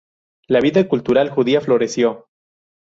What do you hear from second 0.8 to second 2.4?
cultural judía floreció.